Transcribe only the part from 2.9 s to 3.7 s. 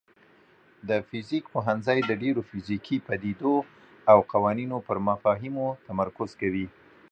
پدیدو